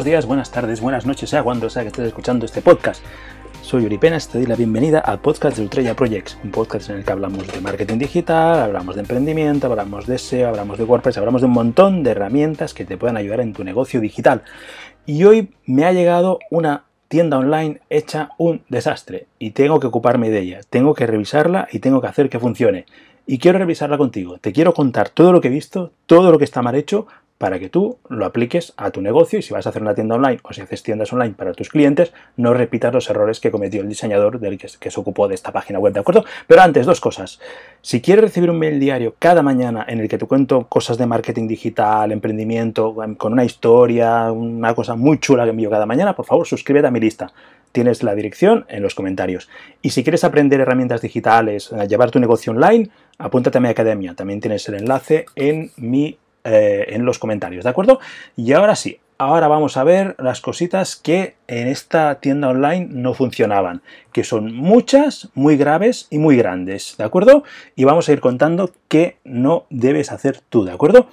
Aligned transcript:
Buenos 0.00 0.12
días, 0.12 0.24
buenas 0.24 0.50
tardes, 0.50 0.80
buenas 0.80 1.04
noches, 1.04 1.28
sea 1.28 1.42
cuando 1.42 1.68
sea 1.68 1.82
que 1.82 1.88
estés 1.88 2.06
escuchando 2.06 2.46
este 2.46 2.62
podcast. 2.62 3.04
Soy 3.60 3.84
Uri 3.84 3.98
Penas, 3.98 4.28
te 4.28 4.38
doy 4.38 4.46
la 4.46 4.56
bienvenida 4.56 4.98
al 5.00 5.20
podcast 5.20 5.58
de 5.58 5.62
Ultrella 5.62 5.94
Projects, 5.94 6.38
un 6.42 6.50
podcast 6.50 6.88
en 6.88 6.96
el 6.96 7.04
que 7.04 7.12
hablamos 7.12 7.46
de 7.46 7.60
marketing 7.60 7.98
digital, 7.98 8.62
hablamos 8.62 8.94
de 8.94 9.02
emprendimiento, 9.02 9.66
hablamos 9.66 10.06
de 10.06 10.16
SEO, 10.16 10.48
hablamos 10.48 10.78
de 10.78 10.84
WordPress, 10.84 11.18
hablamos 11.18 11.42
de 11.42 11.48
un 11.48 11.52
montón 11.52 12.02
de 12.02 12.12
herramientas 12.12 12.72
que 12.72 12.86
te 12.86 12.96
puedan 12.96 13.18
ayudar 13.18 13.40
en 13.40 13.52
tu 13.52 13.62
negocio 13.62 14.00
digital. 14.00 14.42
Y 15.04 15.24
hoy 15.24 15.50
me 15.66 15.84
ha 15.84 15.92
llegado 15.92 16.38
una 16.50 16.84
tienda 17.08 17.36
online 17.36 17.82
hecha 17.90 18.30
un 18.38 18.62
desastre 18.70 19.26
y 19.38 19.50
tengo 19.50 19.80
que 19.80 19.88
ocuparme 19.88 20.30
de 20.30 20.38
ella, 20.38 20.60
tengo 20.70 20.94
que 20.94 21.06
revisarla 21.06 21.68
y 21.70 21.80
tengo 21.80 22.00
que 22.00 22.06
hacer 22.06 22.30
que 22.30 22.40
funcione. 22.40 22.86
Y 23.26 23.36
quiero 23.36 23.58
revisarla 23.58 23.98
contigo, 23.98 24.38
te 24.38 24.52
quiero 24.52 24.72
contar 24.72 25.10
todo 25.10 25.30
lo 25.30 25.42
que 25.42 25.48
he 25.48 25.50
visto, 25.50 25.92
todo 26.06 26.32
lo 26.32 26.38
que 26.38 26.44
está 26.44 26.62
mal 26.62 26.74
hecho, 26.74 27.06
para 27.40 27.58
que 27.58 27.70
tú 27.70 27.96
lo 28.10 28.26
apliques 28.26 28.74
a 28.76 28.90
tu 28.90 29.00
negocio 29.00 29.38
y 29.38 29.42
si 29.42 29.54
vas 29.54 29.64
a 29.64 29.70
hacer 29.70 29.80
una 29.80 29.94
tienda 29.94 30.14
online 30.16 30.40
o 30.42 30.52
si 30.52 30.60
haces 30.60 30.82
tiendas 30.82 31.10
online 31.10 31.32
para 31.32 31.54
tus 31.54 31.70
clientes, 31.70 32.12
no 32.36 32.52
repitas 32.52 32.92
los 32.92 33.08
errores 33.08 33.40
que 33.40 33.50
cometió 33.50 33.80
el 33.80 33.88
diseñador 33.88 34.40
del 34.40 34.58
que, 34.58 34.68
se 34.68 35.00
ocupó 35.00 35.26
de 35.26 35.36
esta 35.36 35.50
página 35.50 35.78
web, 35.78 35.94
¿de 35.94 36.00
acuerdo? 36.00 36.26
Pero 36.46 36.60
antes, 36.60 36.84
dos 36.84 37.00
cosas. 37.00 37.40
Si 37.80 38.02
quieres 38.02 38.24
recibir 38.24 38.50
un 38.50 38.58
mail 38.58 38.78
diario 38.78 39.14
cada 39.18 39.40
mañana 39.40 39.86
en 39.88 40.00
el 40.00 40.08
que 40.10 40.18
te 40.18 40.26
cuento 40.26 40.66
cosas 40.66 40.98
de 40.98 41.06
marketing 41.06 41.48
digital, 41.48 42.12
emprendimiento, 42.12 42.94
con 43.16 43.32
una 43.32 43.46
historia, 43.46 44.30
una 44.30 44.74
cosa 44.74 44.94
muy 44.94 45.18
chula 45.18 45.44
que 45.44 45.50
envío 45.50 45.70
cada 45.70 45.86
mañana, 45.86 46.14
por 46.14 46.26
favor, 46.26 46.46
suscríbete 46.46 46.88
a 46.88 46.90
mi 46.90 47.00
lista. 47.00 47.32
Tienes 47.72 48.02
la 48.02 48.14
dirección 48.14 48.66
en 48.68 48.82
los 48.82 48.94
comentarios. 48.94 49.48
Y 49.80 49.90
si 49.90 50.02
quieres 50.02 50.24
aprender 50.24 50.60
herramientas 50.60 51.00
digitales, 51.00 51.72
a 51.72 51.86
llevar 51.86 52.10
tu 52.10 52.20
negocio 52.20 52.52
online, 52.52 52.90
apúntate 53.16 53.56
a 53.56 53.62
mi 53.62 53.68
academia. 53.68 54.12
También 54.14 54.40
tienes 54.40 54.68
el 54.68 54.74
enlace 54.74 55.24
en 55.36 55.70
mi 55.78 56.18
eh, 56.44 56.86
en 56.88 57.04
los 57.04 57.18
comentarios, 57.18 57.64
¿de 57.64 57.70
acuerdo? 57.70 58.00
Y 58.36 58.52
ahora 58.52 58.76
sí, 58.76 59.00
ahora 59.20 59.48
vamos 59.48 59.76
a 59.76 59.84
ver 59.84 60.16
las 60.18 60.40
cositas 60.40 60.96
que 60.96 61.34
en 61.46 61.68
esta 61.68 62.20
tienda 62.20 62.48
online 62.48 62.88
no 62.90 63.12
funcionaban, 63.12 63.82
que 64.12 64.24
son 64.24 64.54
muchas, 64.54 65.28
muy 65.34 65.58
graves 65.58 66.06
y 66.08 66.18
muy 66.18 66.38
grandes, 66.38 66.94
¿de 66.96 67.04
acuerdo? 67.04 67.44
Y 67.76 67.84
vamos 67.84 68.08
a 68.08 68.12
ir 68.12 68.20
contando 68.20 68.70
qué 68.88 69.18
no 69.24 69.66
debes 69.68 70.10
hacer 70.10 70.40
tú, 70.48 70.64
¿de 70.64 70.72
acuerdo? 70.72 71.08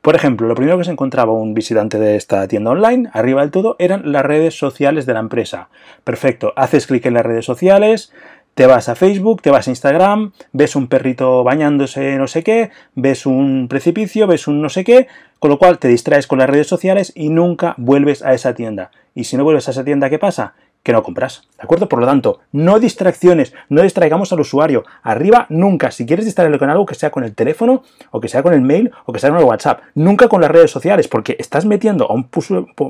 Por 0.00 0.16
ejemplo, 0.16 0.48
lo 0.48 0.56
primero 0.56 0.76
que 0.76 0.82
se 0.82 0.90
encontraba 0.90 1.32
un 1.32 1.54
visitante 1.54 2.00
de 2.00 2.16
esta 2.16 2.48
tienda 2.48 2.72
online, 2.72 3.08
arriba 3.12 3.42
del 3.42 3.52
todo, 3.52 3.76
eran 3.78 4.10
las 4.10 4.24
redes 4.24 4.58
sociales 4.58 5.06
de 5.06 5.14
la 5.14 5.20
empresa. 5.20 5.68
Perfecto, 6.02 6.52
haces 6.56 6.88
clic 6.88 7.06
en 7.06 7.14
las 7.14 7.24
redes 7.24 7.44
sociales, 7.44 8.12
te 8.54 8.66
vas 8.66 8.88
a 8.88 8.94
Facebook, 8.94 9.42
te 9.42 9.50
vas 9.50 9.66
a 9.66 9.70
Instagram, 9.70 10.32
ves 10.52 10.76
un 10.76 10.86
perrito 10.88 11.42
bañándose 11.44 12.16
no 12.16 12.26
sé 12.26 12.42
qué, 12.42 12.70
ves 12.94 13.26
un 13.26 13.68
precipicio, 13.68 14.26
ves 14.26 14.46
un 14.46 14.60
no 14.60 14.68
sé 14.68 14.84
qué, 14.84 15.08
con 15.38 15.50
lo 15.50 15.58
cual 15.58 15.78
te 15.78 15.88
distraes 15.88 16.26
con 16.26 16.38
las 16.38 16.50
redes 16.50 16.66
sociales 16.66 17.12
y 17.14 17.30
nunca 17.30 17.74
vuelves 17.78 18.22
a 18.22 18.34
esa 18.34 18.54
tienda. 18.54 18.90
Y 19.14 19.24
si 19.24 19.36
no 19.36 19.44
vuelves 19.44 19.68
a 19.68 19.72
esa 19.72 19.84
tienda, 19.84 20.10
¿qué 20.10 20.18
pasa? 20.18 20.54
Que 20.82 20.92
no 20.92 21.02
compras. 21.02 21.48
¿De 21.56 21.64
acuerdo? 21.64 21.88
Por 21.88 22.00
lo 22.00 22.06
tanto, 22.06 22.40
no 22.50 22.80
distracciones, 22.80 23.54
no 23.68 23.82
distraigamos 23.82 24.32
al 24.32 24.40
usuario. 24.40 24.84
Arriba, 25.02 25.46
nunca. 25.48 25.92
Si 25.92 26.06
quieres 26.06 26.24
distraerle 26.24 26.58
con 26.58 26.70
algo, 26.70 26.86
que 26.86 26.96
sea 26.96 27.10
con 27.10 27.22
el 27.22 27.34
teléfono, 27.34 27.84
o 28.10 28.20
que 28.20 28.28
sea 28.28 28.42
con 28.42 28.52
el 28.52 28.62
mail, 28.62 28.90
o 29.06 29.12
que 29.12 29.20
sea 29.20 29.30
con 29.30 29.38
el 29.38 29.44
WhatsApp. 29.44 29.80
Nunca 29.94 30.28
con 30.28 30.40
las 30.40 30.50
redes 30.50 30.70
sociales, 30.70 31.06
porque 31.06 31.36
estás 31.38 31.64
metiendo 31.64 32.10
a 32.10 32.14
un 32.14 32.28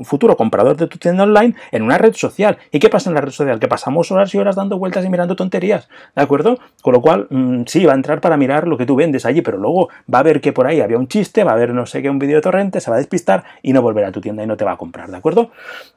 futuro 0.05 0.37
comprador 0.37 0.75
de 0.75 0.87
tu 0.87 0.97
tienda 0.97 1.23
online 1.23 1.55
en 1.71 1.83
una 1.83 1.97
red 1.99 2.13
social. 2.15 2.57
¿Y 2.71 2.79
qué 2.79 2.89
pasa 2.89 3.09
en 3.09 3.15
la 3.15 3.21
red 3.21 3.31
social? 3.31 3.59
Que 3.59 3.67
pasamos 3.67 4.11
horas 4.11 4.33
y 4.33 4.39
horas 4.39 4.55
dando 4.55 4.79
vueltas 4.79 5.05
y 5.05 5.09
mirando 5.09 5.35
tonterías. 5.35 5.87
¿De 6.15 6.23
acuerdo? 6.23 6.57
Con 6.81 6.93
lo 6.93 7.01
cual, 7.01 7.27
mm, 7.29 7.63
sí, 7.67 7.85
va 7.85 7.91
a 7.93 7.95
entrar 7.95 8.21
para 8.21 8.37
mirar 8.37 8.67
lo 8.67 8.77
que 8.77 8.87
tú 8.87 8.95
vendes 8.95 9.25
allí, 9.25 9.41
pero 9.41 9.57
luego 9.57 9.89
va 10.11 10.19
a 10.19 10.23
ver 10.23 10.41
que 10.41 10.51
por 10.51 10.65
ahí 10.65 10.81
había 10.81 10.97
un 10.97 11.07
chiste, 11.07 11.43
va 11.43 11.53
a 11.53 11.55
ver 11.55 11.73
no 11.73 11.85
sé 11.85 12.01
qué, 12.01 12.09
un 12.09 12.19
vídeo 12.19 12.37
de 12.37 12.41
torrente, 12.41 12.79
se 12.79 12.89
va 12.89 12.95
a 12.95 12.99
despistar 12.99 13.43
y 13.61 13.73
no 13.73 13.83
volverá 13.83 14.07
a 14.07 14.11
tu 14.11 14.21
tienda 14.21 14.43
y 14.43 14.47
no 14.47 14.57
te 14.57 14.65
va 14.65 14.71
a 14.71 14.77
comprar. 14.77 15.11
¿De 15.11 15.17
acuerdo? 15.17 15.51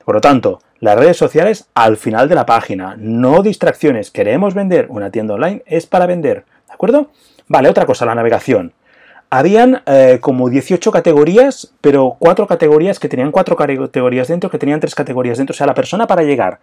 Por 0.04 0.14
lo 0.14 0.20
tanto, 0.20 0.60
las 0.80 0.98
redes 0.98 1.16
sociales 1.16 1.68
al 1.74 1.96
final 1.96 2.28
de 2.28 2.34
la 2.34 2.46
página, 2.46 2.96
no 2.98 3.42
distracciones. 3.42 4.10
Queremos 4.10 4.54
vender 4.54 4.86
una 4.88 5.10
tienda 5.10 5.34
online, 5.34 5.62
es 5.66 5.86
para 5.86 6.06
vender, 6.06 6.44
¿de 6.68 6.74
acuerdo? 6.74 7.10
Vale, 7.48 7.68
otra 7.68 7.86
cosa, 7.86 8.04
la 8.04 8.14
navegación. 8.14 8.72
Habían 9.30 9.82
eh, 9.86 10.18
como 10.20 10.48
18 10.48 10.90
categorías, 10.92 11.74
pero 11.80 12.16
cuatro 12.18 12.46
categorías 12.46 13.00
que 13.00 13.08
tenían 13.08 13.32
cuatro 13.32 13.56
categorías 13.56 14.28
dentro, 14.28 14.50
que 14.50 14.58
tenían 14.58 14.80
tres 14.80 14.94
categorías 14.94 15.38
dentro. 15.38 15.52
O 15.52 15.56
sea, 15.56 15.66
la 15.66 15.74
persona 15.74 16.06
para 16.06 16.22
llegar 16.22 16.60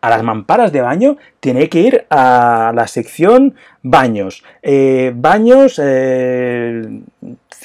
a 0.00 0.08
las 0.08 0.22
mamparas 0.22 0.72
de 0.72 0.80
baño 0.80 1.18
tiene 1.40 1.68
que 1.68 1.80
ir 1.80 2.06
a 2.08 2.72
la 2.74 2.86
sección 2.86 3.54
baños. 3.82 4.42
Eh, 4.62 5.12
baños, 5.14 5.78
eh, 5.82 7.02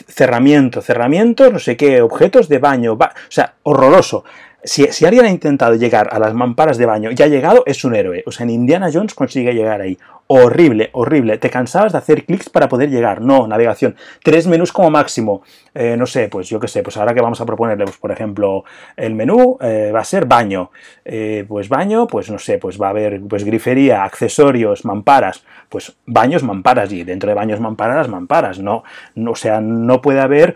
cerramiento, 0.08 0.82
cerramiento, 0.82 1.50
no 1.50 1.60
sé 1.60 1.78
qué, 1.78 2.02
objetos 2.02 2.50
de 2.50 2.60
baño. 2.60 2.94
o 2.94 3.10
sea, 3.30 3.54
horroroso 3.64 4.26
si, 4.66 5.06
alguien 5.06 5.26
ha 5.26 5.30
intentado 5.30 5.76
llegar 5.76 6.10
a 6.12 6.20
las 6.20 6.34
mamparas 6.34 6.78
de 6.78 6.86
baño 6.86 7.10
y 7.16 7.22
ha 7.22 7.28
llegado, 7.28 7.64
es 7.66 7.84
un 7.86 7.96
héroe. 7.96 8.24
O 8.26 8.32
sea, 8.32 8.44
en 8.44 8.50
Indiana 8.50 8.90
Jones 8.92 9.14
consigue 9.14 9.54
llegar 9.54 9.82
ahí. 9.82 9.98
Horrible, 10.28 10.90
horrible. 10.94 11.38
Te 11.38 11.52
cansabas 11.52 11.92
de 11.92 12.00
hacer 12.00 12.26
clics 12.26 12.50
para 12.50 12.68
poder 12.68 12.90
llegar. 12.90 13.22
No, 13.22 13.48
navegación. 13.48 13.96
Tres 14.24 14.48
menús 14.48 14.72
como 14.72 14.90
máximo. 14.90 15.44
Eh, 15.76 15.96
no 15.98 16.08
sé, 16.08 16.30
pues 16.30 16.50
yo 16.50 16.60
qué 16.60 16.68
sé, 16.68 16.82
pues 16.82 16.98
ahora 16.98 17.14
que 17.14 17.22
vamos 17.22 17.42
a 17.42 17.46
proponerle, 17.46 17.84
pues 17.84 17.98
por 17.98 18.10
ejemplo, 18.10 18.64
el 18.96 19.14
menú 19.14 19.58
eh, 19.62 19.92
va 19.94 20.00
a 20.00 20.04
ser 20.04 20.26
baño. 20.26 20.72
Eh, 21.04 21.46
pues 21.48 21.70
baño, 21.70 22.08
pues 22.08 22.32
no 22.32 22.40
sé, 22.40 22.58
pues 22.58 22.82
va 22.82 22.88
a 22.88 22.90
haber 22.90 23.22
pues 23.28 23.44
grifería, 23.44 24.04
accesorios, 24.04 24.84
mamparas. 24.84 25.44
Pues 25.70 25.96
baños, 26.08 26.42
mamparas. 26.42 26.92
Y 26.92 27.04
dentro 27.04 27.30
de 27.30 27.36
baños, 27.36 27.60
mamparas, 27.60 28.08
mamparas. 28.08 28.58
No, 28.58 28.84
no 29.14 29.32
o 29.32 29.36
sea, 29.36 29.62
no 29.62 30.02
puede 30.02 30.22
haber 30.22 30.56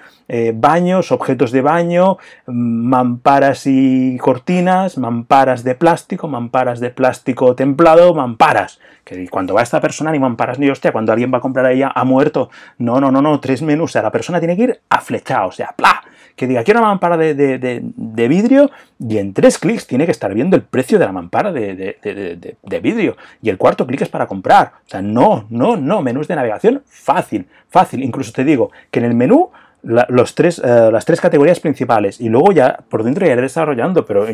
baños, 0.53 1.11
objetos 1.11 1.51
de 1.51 1.61
baño, 1.61 2.19
mamparas 2.45 3.63
y 3.65 4.15
cortinas, 4.17 4.97
mamparas 4.99 5.63
de 5.63 5.73
plástico, 5.73 6.27
mamparas 6.27 6.79
de 6.79 6.91
plástico 6.91 7.55
templado, 7.55 8.13
mamparas. 8.13 8.79
Que 9.03 9.27
cuando 9.27 9.58
esta 9.63 9.81
persona 9.81 10.11
ni 10.11 10.19
mamparas 10.19 10.59
ni 10.59 10.69
hostia, 10.69 10.91
cuando 10.91 11.11
alguien 11.11 11.31
va 11.33 11.37
a 11.37 11.41
comprar 11.41 11.65
a 11.65 11.71
ella 11.71 11.91
ha 11.93 12.03
muerto. 12.03 12.49
No, 12.77 12.99
no, 12.99 13.11
no, 13.11 13.21
no, 13.21 13.39
tres 13.39 13.61
menús. 13.61 13.91
O 13.91 13.93
sea, 13.93 14.01
la 14.01 14.11
persona 14.11 14.39
tiene 14.39 14.55
que 14.55 14.63
ir 14.63 14.79
a 14.89 15.01
flechado, 15.01 15.47
o 15.47 15.51
sea, 15.51 15.73
¡pla! 15.75 16.03
Que 16.35 16.47
diga, 16.47 16.63
quiero 16.63 16.79
una 16.79 16.89
mampara 16.89 17.17
de, 17.17 17.33
de, 17.35 18.27
vidrio 18.29 18.71
y 18.97 19.17
en 19.17 19.33
tres 19.33 19.57
clics 19.57 19.85
tiene 19.85 20.05
que 20.05 20.11
estar 20.11 20.33
viendo 20.33 20.55
el 20.55 20.61
precio 20.61 20.97
de 20.97 21.05
la 21.05 21.11
mampara 21.11 21.51
de, 21.51 22.79
vidrio. 22.81 23.17
Y 23.41 23.49
el 23.49 23.57
cuarto 23.57 23.85
clic 23.85 24.01
es 24.01 24.09
para 24.09 24.25
comprar. 24.25 24.71
O 24.85 24.89
sea, 24.89 25.01
no, 25.01 25.47
no, 25.49 25.75
no, 25.75 26.01
menús 26.01 26.29
de 26.29 26.37
navegación 26.37 26.81
fácil, 26.85 27.45
fácil. 27.67 28.03
Incluso 28.03 28.31
te 28.31 28.45
digo 28.45 28.71
que 28.89 28.99
en 28.99 29.05
el 29.05 29.15
menú 29.15 29.49
los 29.81 30.35
tres, 30.35 30.59
eh, 30.63 30.89
las 30.91 31.05
tres 31.05 31.21
categorías 31.21 31.59
principales 31.59 32.19
y 32.19 32.29
luego 32.29 32.51
ya 32.51 32.79
por 32.89 33.03
dentro 33.03 33.25
ya 33.25 33.33
iré 33.33 33.41
desarrollando, 33.41 34.05
pero, 34.05 34.25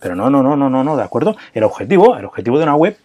pero 0.00 0.14
no, 0.14 0.30
no, 0.30 0.42
no, 0.42 0.56
no, 0.56 0.70
no, 0.70 0.84
no, 0.84 0.96
de 0.96 1.02
acuerdo. 1.02 1.36
El 1.54 1.64
objetivo, 1.64 2.16
el 2.16 2.24
objetivo 2.24 2.58
de 2.58 2.64
una 2.64 2.76
web 2.76 2.96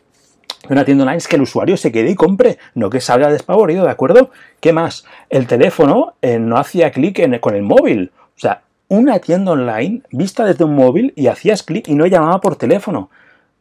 una 0.69 0.85
tienda 0.85 1.03
online 1.03 1.17
es 1.17 1.27
que 1.27 1.35
el 1.35 1.41
usuario 1.41 1.75
se 1.75 1.91
quede 1.91 2.11
y 2.11 2.15
compre, 2.15 2.57
no 2.75 2.89
que 2.89 3.01
salga 3.01 3.31
despavorido, 3.31 3.85
¿de 3.85 3.91
acuerdo? 3.91 4.29
¿Qué 4.59 4.73
más? 4.73 5.05
El 5.29 5.47
teléfono 5.47 6.13
eh, 6.21 6.39
no 6.39 6.57
hacía 6.57 6.91
clic 6.91 7.39
con 7.39 7.55
el 7.55 7.63
móvil. 7.63 8.11
O 8.35 8.39
sea, 8.39 8.61
una 8.87 9.19
tienda 9.19 9.51
online 9.51 10.01
vista 10.11 10.45
desde 10.45 10.65
un 10.65 10.75
móvil 10.75 11.13
y 11.15 11.27
hacías 11.27 11.63
clic 11.63 11.87
y 11.87 11.95
no 11.95 12.05
llamaba 12.05 12.41
por 12.41 12.57
teléfono. 12.57 13.09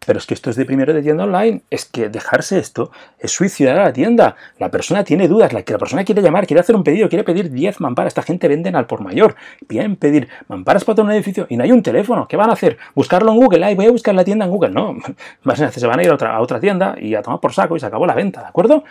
Pero 0.06 0.18
es 0.18 0.26
que 0.26 0.32
esto 0.32 0.48
es 0.48 0.56
de 0.56 0.64
primero 0.64 0.94
de 0.94 1.02
tienda 1.02 1.24
online. 1.24 1.60
Es 1.68 1.84
que 1.84 2.08
dejarse 2.08 2.58
esto 2.58 2.90
es 3.18 3.32
suicidar 3.32 3.78
a 3.78 3.84
la 3.84 3.92
tienda. 3.92 4.34
La 4.58 4.70
persona 4.70 5.04
tiene 5.04 5.28
dudas, 5.28 5.52
la 5.52 5.62
que 5.62 5.74
la 5.74 5.78
persona 5.78 6.04
quiere 6.04 6.22
llamar, 6.22 6.46
quiere 6.46 6.60
hacer 6.60 6.74
un 6.74 6.82
pedido, 6.82 7.08
quiere 7.10 7.22
pedir 7.22 7.50
10 7.50 7.80
mamparas. 7.80 8.12
Esta 8.12 8.22
gente 8.22 8.48
venden 8.48 8.76
al 8.76 8.86
por 8.86 9.02
mayor. 9.02 9.36
Vienen 9.68 9.96
pedir 9.96 10.28
mamparas 10.48 10.84
para 10.84 10.96
todo 10.96 11.06
un 11.06 11.12
edificio 11.12 11.46
y 11.50 11.56
no 11.58 11.64
hay 11.64 11.72
un 11.72 11.82
teléfono. 11.82 12.26
¿Qué 12.26 12.36
van 12.36 12.48
a 12.48 12.54
hacer? 12.54 12.78
Buscarlo 12.94 13.32
en 13.32 13.38
Google. 13.38 13.64
Ay, 13.64 13.74
voy 13.74 13.86
a 13.86 13.90
buscar 13.90 14.14
la 14.14 14.24
tienda 14.24 14.46
en 14.46 14.50
Google. 14.50 14.70
No, 14.70 14.96
se 15.54 15.86
van 15.86 16.00
a 16.00 16.02
ir 16.02 16.10
a 16.10 16.14
otra, 16.14 16.34
a 16.34 16.40
otra 16.40 16.58
tienda 16.60 16.94
y 16.98 17.14
a 17.14 17.20
tomar 17.20 17.40
por 17.40 17.52
saco 17.52 17.76
y 17.76 17.80
se 17.80 17.86
acabó 17.86 18.06
la 18.06 18.14
venta, 18.14 18.40
¿de 18.40 18.46
acuerdo? 18.46 18.84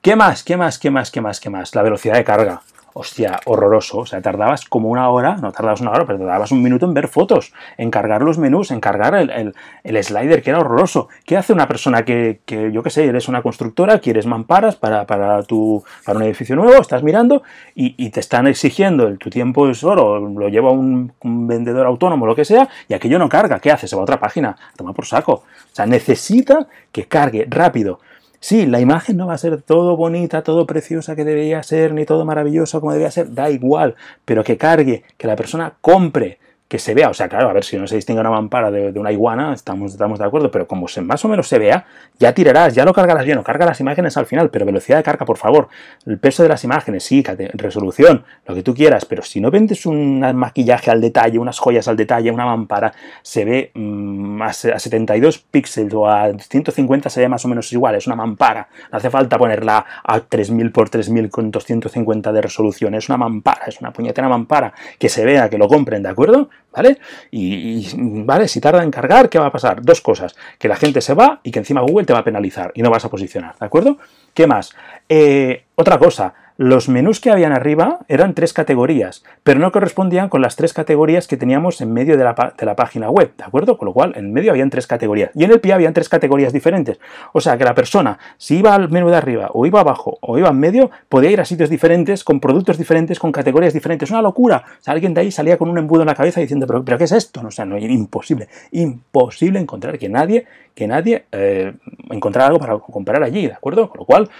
¿Qué 0.00 0.14
más? 0.14 0.44
¿Qué 0.44 0.56
más? 0.56 0.78
¿Qué 0.78 0.90
más? 0.90 1.10
¿Qué 1.10 1.20
más? 1.20 1.40
¿Qué 1.40 1.50
más? 1.50 1.74
La 1.74 1.82
velocidad 1.82 2.14
de 2.14 2.24
carga 2.24 2.62
hostia, 2.94 3.40
horroroso. 3.44 3.98
O 3.98 4.06
sea, 4.06 4.22
tardabas 4.22 4.64
como 4.64 4.88
una 4.88 5.10
hora, 5.10 5.36
no 5.36 5.52
tardabas 5.52 5.80
una 5.80 5.90
hora, 5.90 6.06
pero 6.06 6.20
tardabas 6.20 6.52
un 6.52 6.62
minuto 6.62 6.86
en 6.86 6.94
ver 6.94 7.08
fotos, 7.08 7.52
en 7.76 7.90
cargar 7.90 8.22
los 8.22 8.38
menús, 8.38 8.70
en 8.70 8.80
cargar 8.80 9.14
el, 9.14 10.04
slider, 10.04 10.42
que 10.42 10.50
era 10.50 10.60
horroroso. 10.60 11.08
¿Qué 11.26 11.36
hace 11.36 11.52
una 11.52 11.68
persona 11.68 12.04
que, 12.04 12.40
yo 12.72 12.82
qué 12.82 12.90
sé, 12.90 13.04
eres 13.04 13.28
una 13.28 13.42
constructora, 13.42 13.98
quieres 13.98 14.26
mamparas 14.26 14.76
para, 14.76 15.06
para, 15.06 15.42
tu, 15.42 15.84
para 16.06 16.18
un 16.18 16.24
edificio 16.24 16.56
nuevo, 16.56 16.80
estás 16.80 17.02
mirando 17.02 17.42
y, 17.74 18.10
te 18.14 18.20
están 18.20 18.46
exigiendo 18.46 19.08
el, 19.08 19.18
tu 19.18 19.28
tiempo 19.28 19.68
es 19.68 19.82
oro, 19.82 20.20
lo 20.20 20.48
lleva 20.48 20.70
un, 20.70 21.12
un, 21.22 21.48
vendedor 21.48 21.86
autónomo, 21.86 22.26
lo 22.26 22.36
que 22.36 22.44
sea, 22.44 22.68
y 22.88 22.94
aquello 22.94 23.18
no 23.18 23.28
carga. 23.28 23.58
¿Qué 23.58 23.72
hace? 23.72 23.88
Se 23.88 23.96
va 23.96 24.02
a 24.02 24.04
otra 24.04 24.20
página, 24.20 24.56
toma 24.76 24.92
por 24.92 25.04
saco. 25.04 25.32
O 25.32 25.74
sea, 25.74 25.84
necesita 25.86 26.68
que 26.92 27.06
cargue 27.06 27.44
rápido. 27.50 27.98
Sí, 28.46 28.66
la 28.66 28.78
imagen 28.78 29.16
no 29.16 29.26
va 29.26 29.32
a 29.32 29.38
ser 29.38 29.62
todo 29.62 29.96
bonita, 29.96 30.42
todo 30.42 30.66
preciosa 30.66 31.16
que 31.16 31.24
debería 31.24 31.62
ser, 31.62 31.94
ni 31.94 32.04
todo 32.04 32.26
maravilloso 32.26 32.78
como 32.78 32.92
debería 32.92 33.10
ser, 33.10 33.32
da 33.32 33.48
igual, 33.48 33.94
pero 34.26 34.44
que 34.44 34.58
cargue, 34.58 35.02
que 35.16 35.26
la 35.26 35.34
persona 35.34 35.78
compre, 35.80 36.36
que 36.74 36.80
se 36.80 36.92
vea, 36.92 37.08
o 37.08 37.14
sea, 37.14 37.28
claro, 37.28 37.48
a 37.50 37.52
ver 37.52 37.62
si 37.62 37.76
no 37.76 37.86
se 37.86 37.94
distingue 37.94 38.20
una 38.20 38.30
mampara 38.30 38.68
de, 38.68 38.98
una 38.98 39.12
iguana, 39.12 39.54
estamos, 39.54 39.92
estamos 39.92 40.18
de 40.18 40.24
acuerdo, 40.24 40.50
pero 40.50 40.66
como 40.66 40.88
se, 40.88 41.02
más 41.02 41.24
o 41.24 41.28
menos 41.28 41.46
se 41.46 41.60
vea, 41.60 41.86
ya 42.18 42.34
tirarás, 42.34 42.74
ya 42.74 42.84
lo 42.84 42.92
cargarás 42.92 43.24
bien, 43.24 43.38
o 43.38 43.44
carga 43.44 43.64
las 43.64 43.78
imágenes 43.78 44.16
al 44.16 44.26
final, 44.26 44.50
pero 44.50 44.66
velocidad 44.66 44.96
de 44.96 45.04
carga, 45.04 45.24
por 45.24 45.36
favor, 45.36 45.68
el 46.04 46.18
peso 46.18 46.42
de 46.42 46.48
las 46.48 46.64
imágenes, 46.64 47.04
sí, 47.04 47.22
resolución, 47.52 48.24
lo 48.44 48.56
que 48.56 48.64
tú 48.64 48.74
quieras, 48.74 49.04
pero 49.04 49.22
si 49.22 49.40
no 49.40 49.52
vendes 49.52 49.86
un 49.86 50.18
maquillaje 50.34 50.90
al 50.90 51.00
detalle, 51.00 51.38
unas 51.38 51.60
joyas 51.60 51.86
al 51.86 51.96
detalle, 51.96 52.32
una 52.32 52.44
mampara, 52.44 52.92
se 53.22 53.44
ve 53.44 53.70
mm, 53.72 54.42
a, 54.42 54.52
72 54.52 55.38
píxeles 55.38 55.94
o 55.94 56.08
a 56.08 56.32
150 56.36 57.08
se 57.08 57.20
ve 57.20 57.28
más 57.28 57.44
o 57.44 57.48
menos 57.48 57.72
igual, 57.72 57.94
es 57.94 58.08
una 58.08 58.16
mampara, 58.16 58.66
no 58.90 58.98
hace 58.98 59.10
falta 59.10 59.38
ponerla 59.38 59.86
a 60.02 60.18
3000 60.18 60.72
por 60.72 60.90
3000 60.90 61.30
con 61.30 61.52
250 61.52 62.32
de 62.32 62.42
resolución, 62.42 62.96
es 62.96 63.08
una 63.08 63.18
mampara, 63.18 63.66
es 63.68 63.80
una 63.80 63.92
puñetera 63.92 64.28
mampara, 64.28 64.74
que 64.98 65.08
se 65.08 65.24
vea, 65.24 65.48
que 65.48 65.56
lo 65.56 65.68
compren, 65.68 66.02
¿de 66.02 66.08
acuerdo? 66.08 66.50
¿Vale? 66.74 66.98
Y, 67.30 67.88
¿vale? 67.96 68.48
Si 68.48 68.60
tarda 68.60 68.82
en 68.82 68.90
cargar, 68.90 69.28
¿qué 69.28 69.38
va 69.38 69.46
a 69.46 69.52
pasar? 69.52 69.82
Dos 69.82 70.00
cosas. 70.00 70.34
Que 70.58 70.68
la 70.68 70.76
gente 70.76 71.00
se 71.00 71.14
va 71.14 71.40
y 71.42 71.50
que 71.50 71.60
encima 71.60 71.80
Google 71.82 72.04
te 72.04 72.12
va 72.12 72.20
a 72.20 72.24
penalizar 72.24 72.72
y 72.74 72.82
no 72.82 72.90
vas 72.90 73.04
a 73.04 73.10
posicionar, 73.10 73.56
¿de 73.58 73.66
acuerdo? 73.66 73.98
¿Qué 74.32 74.46
más? 74.46 74.74
Eh, 75.08 75.64
otra 75.76 75.98
cosa, 75.98 76.34
los 76.56 76.88
menús 76.88 77.20
que 77.20 77.30
habían 77.30 77.52
arriba 77.52 78.00
eran 78.06 78.34
tres 78.34 78.52
categorías, 78.52 79.24
pero 79.42 79.58
no 79.58 79.72
correspondían 79.72 80.28
con 80.28 80.40
las 80.40 80.54
tres 80.54 80.72
categorías 80.72 81.26
que 81.26 81.36
teníamos 81.36 81.80
en 81.80 81.92
medio 81.92 82.16
de 82.16 82.22
la, 82.22 82.76
página 82.76 83.10
web, 83.10 83.32
¿de 83.36 83.44
acuerdo? 83.44 83.76
Con 83.76 83.86
lo 83.86 83.92
cual, 83.92 84.12
en 84.16 84.32
medio 84.32 84.52
habían 84.52 84.70
tres 84.70 84.86
categorías. 84.86 85.30
Y 85.34 85.44
en 85.44 85.50
el 85.50 85.60
pie 85.60 85.72
habían 85.72 85.92
tres 85.94 86.08
categorías 86.08 86.52
diferentes. 86.52 87.00
O 87.32 87.40
sea, 87.40 87.58
que 87.58 87.64
la 87.64 87.74
persona, 87.74 88.18
si 88.36 88.58
iba 88.58 88.74
al 88.74 88.88
menú 88.88 89.08
de 89.08 89.16
arriba, 89.16 89.50
o 89.52 89.66
iba 89.66 89.80
abajo, 89.80 90.18
o 90.20 90.38
iba 90.38 90.48
en 90.48 90.58
medio, 90.58 90.90
podía 91.08 91.30
ir 91.30 91.40
a 91.40 91.44
sitios 91.44 91.70
diferentes, 91.70 92.22
con 92.22 92.38
productos 92.38 92.78
diferentes, 92.78 93.18
con 93.18 93.32
categorías 93.32 93.74
diferentes. 93.74 94.10
Una 94.10 94.22
locura. 94.22 94.64
O 94.80 94.82
sea, 94.82 94.94
alguien 94.94 95.12
de 95.12 95.22
ahí 95.22 95.32
salía 95.32 95.58
con 95.58 95.68
un 95.68 95.78
embudo 95.78 96.02
en 96.02 96.06
la 96.06 96.14
cabeza 96.14 96.40
diciendo, 96.40 96.66
¿pero, 96.66 96.84
¿pero 96.84 96.98
qué 96.98 97.04
es 97.04 97.12
esto? 97.12 97.42
No, 97.42 97.48
o 97.48 97.50
sea, 97.50 97.64
no, 97.64 97.76
imposible. 97.78 98.48
Imposible 98.70 99.58
encontrar 99.58 99.98
que 99.98 100.08
nadie, 100.08 100.46
que 100.74 100.86
nadie 100.86 101.24
eh, 101.32 101.74
encontrara 102.10 102.46
algo 102.46 102.60
para 102.60 102.78
comprar 102.78 103.22
allí, 103.22 103.46
¿de 103.48 103.54
acuerdo? 103.54 103.88
Con 103.88 103.98
lo 103.98 104.04
cual, 104.04 104.30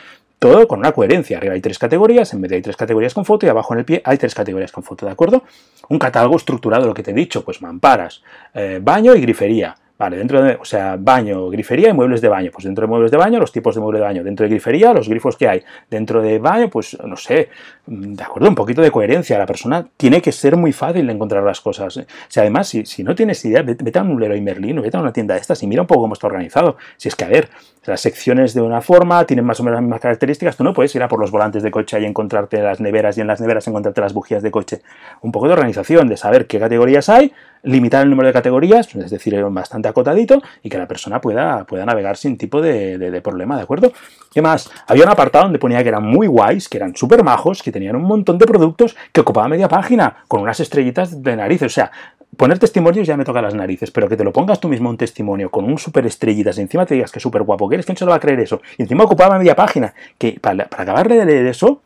todo 0.44 0.69
con 0.69 0.81
una 0.81 0.93
coherencia. 0.93 1.38
Arriba 1.38 1.55
hay 1.55 1.62
tres 1.62 1.79
categorías, 1.79 2.35
en 2.35 2.41
medio 2.43 2.56
hay 2.56 2.61
tres 2.61 2.76
categorías 2.76 3.14
con 3.14 3.25
foto 3.25 3.46
y 3.46 3.49
abajo 3.49 3.73
en 3.73 3.79
el 3.79 3.87
pie 3.87 4.02
hay 4.05 4.19
tres 4.19 4.35
categorías 4.35 4.73
con 4.73 4.85
foto, 4.85 5.06
¿de 5.06 5.12
acuerdo? 5.12 5.43
Un 5.88 5.99
catálogo 5.99 6.37
estructurado, 6.37 6.87
lo 6.87 6.93
que 6.93 7.02
te 7.02 7.12
he 7.12 7.14
dicho, 7.14 7.43
pues 7.43 7.62
mamparas, 7.62 8.23
eh, 8.52 8.79
baño 8.82 9.14
y 9.14 9.23
grifería. 9.23 9.75
Vale, 10.05 10.19
dentro 10.19 10.43
de, 10.43 10.59
o 10.61 10.67
sea, 10.67 10.99
baño, 11.01 11.49
grifería 11.49 11.89
y 11.89 11.95
muebles 11.95 12.21
de 12.21 12.29
baño. 12.29 12.51
Pues 12.53 12.65
dentro 12.65 12.83
de 12.83 12.89
muebles 12.89 13.11
de 13.11 13.17
baño, 13.17 13.41
los 13.41 13.51
tipos 13.51 13.75
de 13.75 13.81
muebles 13.81 14.01
de 14.01 14.05
baño. 14.05 14.23
Dentro 14.23 14.45
de 14.45 14.51
grifería, 14.51 14.93
los 14.93 15.09
grifos 15.09 15.35
que 15.35 15.49
hay. 15.49 15.65
Dentro 15.89 16.21
de 16.21 16.39
baño, 16.39 16.69
pues 16.69 16.99
no 17.03 17.17
sé, 17.17 17.49
de 17.87 18.23
acuerdo, 18.23 18.51
un 18.51 18.55
poquito 18.55 18.83
de 18.83 18.91
coherencia. 18.91 19.39
La 19.39 19.47
persona 19.47 19.87
tiene 19.97 20.21
que 20.21 20.31
ser 20.31 20.59
muy 20.59 20.73
fácil 20.73 21.06
de 21.06 21.12
encontrar 21.15 21.43
las 21.43 21.62
cosas. 21.62 21.97
O 21.97 22.05
sea, 22.29 22.43
además, 22.43 22.69
si, 22.69 22.85
si 22.85 23.03
no 23.03 23.15
tienes 23.15 23.43
idea, 23.47 23.62
vete, 23.62 23.99
a 23.99 24.03
un 24.03 24.21
Leroy 24.21 24.43
Merlin 24.43 24.79
o 24.79 24.83
vete 24.83 24.95
a 24.99 25.01
una 25.01 25.11
tienda 25.11 25.37
de 25.37 25.41
estas 25.41 25.62
y 25.62 25.67
mira 25.67 25.81
un 25.81 25.87
poco 25.87 26.03
cómo 26.03 26.12
está 26.12 26.27
organizado. 26.27 26.77
Si 26.99 27.09
es 27.09 27.17
que, 27.17 27.25
a 27.25 27.29
ver, 27.29 27.49
las 27.87 28.03
secciones 28.03 28.53
de 28.53 28.61
una 28.61 28.83
forma 28.83 29.25
tienen 29.25 29.47
más 29.47 29.59
o 29.61 29.62
menos 29.62 29.77
las 29.77 29.83
mismas 29.85 30.00
características, 30.00 30.59
tú 30.59 30.65
no 30.65 30.75
puedes 30.75 30.95
ir 30.95 31.03
a 31.03 31.09
por 31.09 31.19
los 31.19 31.31
volantes 31.31 31.62
de 31.62 31.71
coche 31.71 31.99
y 31.99 32.05
encontrarte 32.05 32.61
las 32.61 32.79
neveras 32.79 33.17
y 33.17 33.23
en 33.23 33.27
las 33.27 33.41
neveras 33.41 33.67
encontrarte 33.69 34.03
las 34.03 34.12
bujías 34.12 34.43
de 34.43 34.50
coche. 34.50 34.83
Un 35.23 35.33
poco 35.33 35.47
de 35.47 35.55
organización, 35.55 36.09
de 36.09 36.19
saber 36.19 36.47
qué 36.47 36.59
categorías 36.59 37.09
hay, 37.09 37.33
limitar 37.64 38.02
el 38.02 38.11
número 38.11 38.28
de 38.28 38.32
categorías, 38.32 38.94
es 38.94 39.11
decir, 39.11 39.43
bastante 39.50 39.88
acotadito, 39.88 40.43
y 40.62 40.69
que 40.69 40.78
la 40.78 40.87
persona 40.87 41.20
pueda, 41.20 41.64
pueda 41.64 41.84
navegar 41.84 42.16
sin 42.16 42.37
tipo 42.37 42.61
de, 42.61 43.20
problema, 43.22 43.56
¿de 43.56 43.62
acuerdo? 43.62 43.93
¿Qué 44.32 44.43
más? 44.43 44.70
Había 44.87 45.05
un 45.05 45.11
apartado 45.11 45.44
donde 45.44 45.58
ponía 45.58 45.82
que 45.82 45.88
eran 45.88 46.05
muy 46.05 46.26
guays, 46.26 46.69
que 46.69 46.76
eran 46.76 46.94
súper 46.94 47.25
majos, 47.25 47.62
que 47.62 47.72
tenían 47.72 47.96
un 47.96 48.02
montón 48.02 48.38
de 48.38 48.46
productos, 48.46 48.96
que 49.12 49.20
ocupaban 49.20 49.50
media 49.50 49.69
página, 49.69 50.25
con 50.28 50.43
unas 50.43 50.61
estrellitas 50.61 51.22
de 51.22 51.37
narices. 51.37 51.72
O 51.72 51.75
sea, 51.75 51.90
poner 52.37 52.58
testimonios 52.58 53.06
ya 53.06 53.16
me 53.16 53.25
toca 53.25 53.40
las 53.40 53.55
narices, 53.55 53.90
pero 53.90 54.08
que 54.08 54.16
te 54.16 54.25
lo 54.25 54.32
pongas 54.32 54.61
tú 54.61 54.69
mismo 54.69 54.90
un 54.90 54.96
testimonio 54.96 55.50
con 55.50 55.64
un 55.64 55.78
súper 55.78 56.06
estrellitas 56.06 56.58
y 56.58 56.62
encima 56.62 56.84
te 56.84 56.94
digas 56.94 57.11
que 57.11 57.20
súper 57.20 57.43
guapo, 57.43 57.69
que 57.69 57.76
eres, 57.76 57.87
¿quién 57.87 57.96
se 57.96 58.05
lo 58.05 58.11
va 58.11 58.16
a 58.16 58.20
creer 58.20 58.40
eso? 58.40 58.61
Y 58.76 58.82
encima 58.82 59.05
ocupaba 59.05 59.38
media 59.38 59.55
página, 59.55 59.94
que 60.19 60.38
para, 60.40 60.66
para 60.66 60.82
acabar 60.82 61.08
de 61.08 61.25
leer 61.25 61.46
eso, 61.46 61.81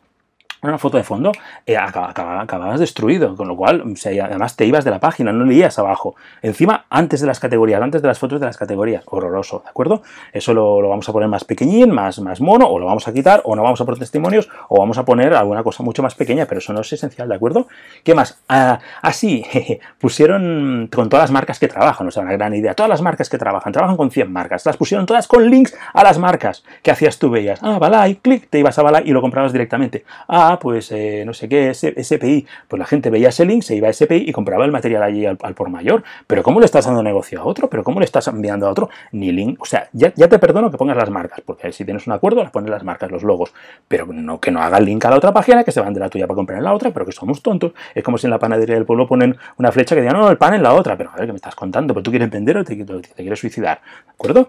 una 0.62 0.78
foto 0.78 0.96
de 0.96 1.04
fondo, 1.04 1.32
eh, 1.66 1.76
acababas 1.76 2.80
destruido, 2.80 3.36
con 3.36 3.48
lo 3.48 3.56
cual, 3.56 3.84
además 4.04 4.56
te 4.56 4.66
ibas 4.66 4.84
de 4.84 4.90
la 4.90 4.98
página, 4.98 5.32
no 5.32 5.44
leías 5.44 5.78
abajo. 5.78 6.16
Encima, 6.42 6.86
antes 6.90 7.20
de 7.20 7.26
las 7.26 7.38
categorías, 7.38 7.80
antes 7.80 8.02
de 8.02 8.08
las 8.08 8.18
fotos 8.18 8.40
de 8.40 8.46
las 8.46 8.56
categorías, 8.56 9.04
horroroso, 9.06 9.60
¿de 9.64 9.70
acuerdo? 9.70 10.02
Eso 10.32 10.54
lo, 10.54 10.88
vamos 10.88 11.08
a 11.08 11.12
poner 11.12 11.28
más 11.28 11.44
pequeñín, 11.44 11.90
más, 11.90 12.18
más 12.20 12.40
mono, 12.40 12.66
o 12.66 12.78
lo 12.78 12.86
vamos 12.86 13.06
a 13.06 13.12
quitar, 13.12 13.42
o 13.44 13.54
no 13.54 13.62
vamos 13.62 13.80
a 13.80 13.84
poner 13.84 14.00
testimonios, 14.00 14.48
o 14.68 14.78
vamos 14.78 14.98
a 14.98 15.04
poner 15.04 15.34
alguna 15.34 15.62
cosa 15.62 15.82
mucho 15.82 16.02
más 16.02 16.14
pequeña, 16.14 16.46
pero 16.46 16.58
eso 16.58 16.72
no 16.72 16.80
es 16.80 16.92
esencial, 16.92 17.28
¿de 17.28 17.34
acuerdo? 17.34 17.68
¿Qué 18.02 18.14
más? 18.14 18.42
Ah, 18.48 18.80
así, 19.02 19.44
pusieron 20.00 20.88
con 20.92 21.08
todas 21.08 21.24
las 21.24 21.30
marcas 21.30 21.58
que 21.58 21.68
trabajan, 21.68 22.08
o 22.08 22.10
sea, 22.10 22.22
una 22.22 22.32
gran 22.32 22.54
idea, 22.54 22.74
todas 22.74 22.90
las 22.90 23.02
marcas 23.02 23.28
que 23.28 23.38
trabajan, 23.38 23.72
trabajan 23.72 23.96
con 23.96 24.10
100 24.10 24.32
marcas, 24.32 24.66
las 24.66 24.76
pusieron 24.76 25.06
todas 25.06 25.28
con 25.28 25.48
links 25.48 25.76
a 25.92 26.02
las 26.02 26.18
marcas. 26.18 26.64
¿Qué 26.82 26.90
hacías 26.90 27.18
tú? 27.18 27.30
Veías, 27.30 27.60
ah, 27.62 27.78
Balay, 27.78 28.16
clic, 28.16 28.48
te 28.48 28.58
ibas 28.58 28.78
a 28.78 28.82
Balay 28.82 29.08
y 29.08 29.12
lo 29.12 29.20
comprabas 29.20 29.52
directamente. 29.52 30.04
Ah, 30.26 30.47
pues 30.56 30.90
eh, 30.92 31.24
no 31.26 31.34
sé 31.34 31.48
qué, 31.48 31.74
SPI, 31.74 32.46
pues 32.66 32.78
la 32.78 32.86
gente 32.86 33.10
veía 33.10 33.28
ese 33.28 33.44
link, 33.44 33.62
se 33.62 33.76
iba 33.76 33.88
a 33.88 33.92
SPI 33.92 34.24
y 34.28 34.32
compraba 34.32 34.64
el 34.64 34.72
material 34.72 35.02
allí 35.02 35.26
al, 35.26 35.36
por 35.36 35.68
mayor. 35.68 36.02
Pero 36.26 36.42
¿cómo 36.42 36.60
le 36.60 36.66
estás 36.66 36.86
dando 36.86 37.02
negocio 37.02 37.40
a 37.40 37.44
otro? 37.44 37.68
¿Pero 37.68 37.84
cómo 37.84 38.00
le 38.00 38.04
estás 38.04 38.28
enviando 38.28 38.66
a 38.66 38.70
otro? 38.70 38.88
Ni 39.12 39.32
link. 39.32 39.60
O 39.60 39.66
sea, 39.66 39.88
ya, 39.92 40.10
te 40.10 40.38
perdono 40.38 40.70
que 40.70 40.78
pongas 40.78 40.96
las 40.96 41.10
marcas, 41.10 41.40
porque 41.44 41.72
si 41.72 41.84
tienes 41.84 42.06
un 42.06 42.12
acuerdo, 42.12 42.42
las 42.42 42.50
pones 42.50 42.70
las 42.70 42.84
marcas, 42.84 43.10
los 43.10 43.22
logos. 43.22 43.52
Pero 43.88 44.06
no 44.06 44.40
que 44.40 44.50
no 44.50 44.62
haga 44.62 44.78
el 44.78 44.84
link 44.84 45.04
a 45.04 45.10
la 45.10 45.16
otra 45.16 45.32
página, 45.32 45.64
que 45.64 45.72
se 45.72 45.80
van 45.80 45.92
de 45.92 46.00
la 46.00 46.08
tuya 46.08 46.26
para 46.26 46.36
comprar 46.36 46.58
en 46.58 46.64
la 46.64 46.72
otra, 46.72 46.90
pero 46.90 47.04
que 47.04 47.12
somos 47.12 47.42
tontos. 47.42 47.72
Es 47.94 48.02
como 48.02 48.16
si 48.18 48.26
en 48.26 48.30
la 48.30 48.38
panadería 48.38 48.74
del 48.74 48.86
pueblo 48.86 49.06
ponen 49.06 49.36
una 49.58 49.72
flecha 49.72 49.94
que 49.94 50.00
diga, 50.00 50.12
no, 50.12 50.30
el 50.30 50.38
pan 50.38 50.54
en 50.54 50.62
la 50.62 50.72
otra. 50.72 50.96
Pero 50.96 51.10
a 51.10 51.16
ver, 51.16 51.26
¿qué 51.26 51.32
me 51.32 51.36
estás 51.36 51.54
contando? 51.54 51.94
¿Pero 51.94 52.02
tú 52.02 52.10
quieres 52.10 52.30
vender 52.30 52.56
o 52.58 52.64
te, 52.64 52.76
te, 52.76 53.00
quieres 53.14 53.38
suicidar? 53.38 53.80
¿De 54.06 54.12
acuerdo? 54.12 54.48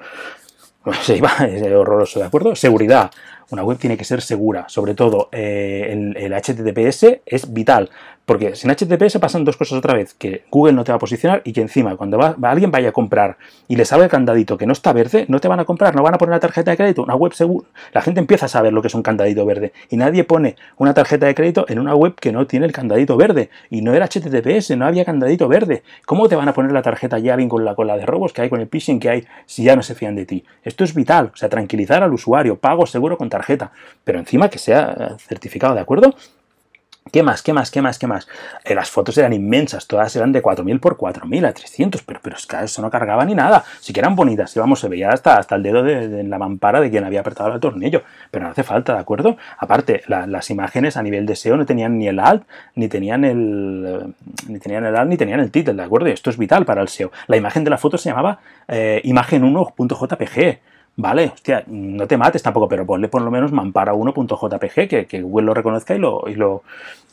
Pues 0.84 0.98
se 1.00 1.18
iba, 1.18 1.30
es 1.48 1.62
horroroso, 1.72 2.20
¿de 2.20 2.26
acuerdo? 2.26 2.56
Seguridad 2.56 3.12
una 3.52 3.64
web 3.64 3.78
tiene 3.78 3.98
que 3.98 4.04
ser 4.04 4.22
segura. 4.22 4.66
Sobre 4.70 4.96
todo, 4.96 5.30
eh, 5.32 5.88
el, 5.92 6.16
el, 6.18 6.34
HTTPS 6.34 7.22
es 7.26 7.54
vital. 7.54 7.90
Porque 8.30 8.56
sin 8.56 8.70
HTTPS 8.70 9.18
pasan 9.18 9.44
dos 9.44 9.58
cosas 9.58 9.80
otra 9.80 9.96
vez, 9.96 10.14
que 10.14 10.44
Google 10.52 10.74
no 10.74 10.84
te 10.84 10.92
va 10.92 10.98
a 10.98 11.00
posicionar 11.00 11.42
y 11.46 11.52
que 11.52 11.62
encima 11.62 11.96
cuando 11.96 12.20
va, 12.20 12.36
alguien 12.44 12.70
vaya 12.70 12.90
a 12.90 12.92
comprar 12.92 13.38
y 13.68 13.76
le 13.76 13.86
sabe 13.86 14.04
el 14.04 14.12
candadito 14.12 14.56
que 14.56 14.68
no 14.68 14.74
está 14.74 14.94
verde, 14.94 15.26
no 15.30 15.40
te 15.40 15.48
van 15.48 15.60
a 15.60 15.66
comprar, 15.66 15.96
no 15.96 16.04
van 16.04 16.14
a 16.14 16.20
poner 16.20 16.34
la 16.34 16.40
tarjeta 16.40 16.70
de 16.70 16.78
crédito, 16.78 17.02
una 17.02 17.16
web 17.16 17.34
segura. 17.34 17.68
La 17.92 18.04
gente 18.04 18.20
empieza 18.20 18.46
a 18.46 18.50
saber 18.50 18.72
lo 18.72 18.84
que 18.84 18.88
es 18.90 18.94
un 18.94 19.02
candadito 19.02 19.48
verde 19.48 19.74
y 19.90 19.98
nadie 19.98 20.26
pone 20.26 20.58
una 20.78 20.94
tarjeta 20.94 21.26
de 21.26 21.34
crédito 21.34 21.66
en 21.70 21.80
una 21.80 21.96
web 21.96 22.14
que 22.14 22.32
no 22.32 22.46
tiene 22.46 22.68
el 22.68 22.72
candadito 22.72 23.18
verde 23.18 23.50
y 23.72 23.82
no 23.82 23.96
era 23.96 24.06
HTTPS, 24.06 24.78
no 24.78 24.86
había 24.86 25.06
candadito 25.06 25.48
verde. 25.48 25.82
¿Cómo 26.06 26.30
te 26.30 26.36
van 26.36 26.48
a 26.48 26.54
poner 26.54 26.72
la 26.72 26.84
tarjeta 26.84 27.18
ya 27.18 27.34
alguien 27.34 27.50
con 27.50 27.66
la 27.66 27.74
cola 27.74 27.98
de 27.98 28.06
robos 28.06 28.32
que 28.32 28.44
hay, 28.44 28.50
con 28.50 28.62
el 28.62 28.68
phishing 28.68 29.00
que 29.00 29.10
hay, 29.10 29.28
si 29.48 29.64
ya 29.64 29.76
no 29.76 29.82
se 29.82 29.96
fían 29.96 30.16
de 30.16 30.28
ti? 30.28 30.46
Esto 30.64 30.84
es 30.84 30.94
vital, 30.94 31.32
o 31.34 31.36
sea, 31.36 31.50
tranquilizar 31.50 32.04
al 32.04 32.14
usuario, 32.14 32.60
pago 32.60 32.86
seguro 32.86 33.18
con 33.18 33.28
tarjeta, 33.28 33.72
pero 34.04 34.20
encima 34.20 34.50
que 34.50 34.60
sea 34.60 35.16
certificado, 35.18 35.74
¿de 35.74 35.82
acuerdo? 35.82 36.14
¿Qué 37.12 37.24
más? 37.24 37.42
¿Qué 37.42 37.54
más? 37.54 37.72
¿Qué 37.72 37.82
más? 37.82 37.98
¿Qué 37.98 38.06
más? 38.06 38.28
Eh, 38.64 38.76
las 38.76 38.92
fotos 38.92 39.18
eran 39.18 39.34
inmensas, 39.34 39.88
todas 39.88 40.16
eran 40.16 40.32
de 40.32 40.44
4000 40.44 40.80
por 40.80 40.96
4000 40.96 41.46
a 41.46 41.54
300, 41.54 42.04
pero, 42.04 42.20
pero 42.22 42.36
es 42.36 42.46
que 42.46 42.58
eso 42.64 42.84
no 42.84 42.92
cargaba 42.92 43.26
ni 43.26 43.34
nada. 43.34 43.64
Sí 43.80 43.94
que 43.94 44.00
eran 44.00 44.16
bonitas, 44.16 44.56
y 44.56 44.60
vamos, 44.60 44.80
se 44.80 44.90
veía 44.90 45.10
hasta, 45.10 45.38
hasta 45.38 45.56
el 45.56 45.64
dedo 45.64 45.82
de, 45.82 46.24
la 46.24 46.38
mampara 46.38 46.80
de 46.82 46.92
quien 46.92 47.04
había 47.04 47.22
apretado 47.22 47.52
el 47.52 47.60
tornillo, 47.60 48.04
pero 48.30 48.46
no 48.46 48.52
hace 48.52 48.64
falta, 48.64 48.94
¿de 48.94 49.00
acuerdo? 49.00 49.38
Aparte, 49.58 50.04
las 50.08 50.50
imágenes 50.52 50.98
a 50.98 51.04
nivel 51.04 51.26
de 51.26 51.36
SEO 51.36 51.58
no 51.58 51.66
tenían 51.66 51.98
ni 51.98 52.08
el 52.08 52.20
alt, 52.20 52.44
ni 52.76 52.88
tenían 52.90 53.26
el, 53.26 54.14
ni 54.48 54.60
tenían 54.60 54.86
el 54.86 54.96
alt, 54.96 55.10
ni 55.10 55.18
tenían 55.18 55.40
el 55.40 55.50
título, 55.50 55.78
¿de 55.78 55.84
acuerdo? 55.84 56.10
Y 56.10 56.12
esto 56.12 56.30
es 56.30 56.38
vital 56.38 56.66
para 56.66 56.82
el 56.82 56.90
SEO. 56.90 57.12
La 57.26 57.38
imagen 57.38 57.64
de 57.64 57.72
la 57.72 57.80
foto 57.80 57.98
se 57.98 58.10
llamaba 58.10 58.40
eh, 58.68 59.02
imagen1.jpg 59.04 60.60
Vale, 61.02 61.32
hostia, 61.34 61.64
no 61.68 62.08
te 62.08 62.18
mates 62.18 62.44
tampoco, 62.44 62.68
pero 62.68 62.86
ponle 62.86 63.08
por 63.08 63.22
lo 63.22 63.32
menos 63.32 63.54
mampara1.jpg, 63.54 64.90
que, 64.90 65.08
que 65.08 65.22
Google 65.22 65.46
lo 65.46 65.54
reconozca 65.54 65.96
y 65.96 65.98
lo, 65.98 66.28
y 66.28 66.36
lo, 66.36 66.64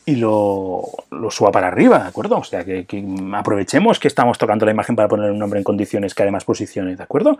y 0.07 0.15
lo, 0.15 0.83
lo 1.11 1.29
suba 1.29 1.51
para 1.51 1.67
arriba, 1.67 1.99
¿de 1.99 2.07
acuerdo? 2.07 2.37
O 2.37 2.43
sea, 2.45 2.63
que, 2.63 2.87
aprovechemos 3.33 3.99
que 3.99 4.07
estamos 4.07 4.37
tocando 4.37 4.65
la 4.65 4.71
imagen 4.71 4.95
para 4.95 5.09
poner 5.09 5.29
un 5.29 5.37
nombre 5.37 5.59
en 5.59 5.65
condiciones 5.65 6.15
que 6.15 6.23
además 6.23 6.45
posicione, 6.45 6.95
¿de 6.95 7.03
acuerdo? 7.03 7.37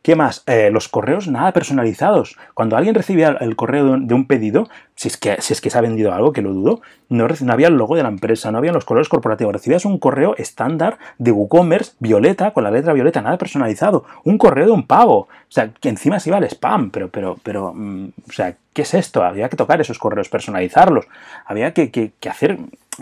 ¿Qué 0.00 0.14
más? 0.14 0.44
Eh, 0.46 0.70
los 0.70 0.88
correos 0.88 1.26
nada 1.26 1.50
personalizados. 1.50 2.36
Cuando 2.54 2.76
alguien 2.76 2.94
recibía 2.94 3.36
el 3.40 3.56
correo 3.56 3.98
de 3.98 4.14
un 4.14 4.28
pedido, 4.28 4.68
si 4.94 5.08
es 5.08 5.16
que, 5.16 5.42
si 5.42 5.54
es 5.54 5.60
que 5.60 5.70
se 5.70 5.76
ha 5.76 5.80
vendido 5.80 6.14
algo, 6.14 6.32
que 6.32 6.40
lo 6.40 6.52
dudo, 6.52 6.82
no, 7.08 7.26
no 7.26 7.52
había 7.52 7.66
el 7.66 7.74
logo 7.74 7.96
de 7.96 8.04
la 8.04 8.10
empresa, 8.10 8.52
no 8.52 8.58
había 8.58 8.70
los 8.70 8.84
colores 8.84 9.08
corporativos. 9.08 9.52
Recibías 9.52 9.84
un 9.84 9.98
correo 9.98 10.36
estándar 10.38 10.98
de 11.18 11.32
WooCommerce, 11.32 11.94
violeta, 11.98 12.52
con 12.52 12.62
la 12.62 12.70
letra 12.70 12.92
violeta, 12.92 13.22
nada 13.22 13.38
personalizado. 13.38 14.04
Un 14.22 14.38
correo 14.38 14.66
de 14.66 14.72
un 14.72 14.86
pago. 14.86 15.16
O 15.16 15.28
sea, 15.48 15.70
que 15.80 15.88
encima 15.88 16.20
se 16.20 16.30
iba 16.30 16.36
al 16.36 16.44
spam, 16.44 16.90
pero, 16.90 17.08
pero, 17.08 17.36
pero, 17.42 17.72
mm, 17.74 18.08
o 18.28 18.32
sea, 18.32 18.54
¿qué 18.74 18.82
es 18.82 18.92
esto? 18.92 19.24
Había 19.24 19.48
que 19.48 19.56
tocar 19.56 19.80
esos 19.80 19.98
correos, 19.98 20.28
personalizarlos. 20.28 21.06
Había 21.46 21.72
que, 21.72 22.12
hacer 22.28 22.58